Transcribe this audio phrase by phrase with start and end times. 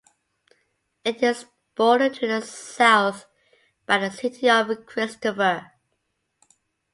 [1.05, 1.45] It is
[1.75, 3.27] bordered to the south
[3.85, 5.73] by the city of Christopher.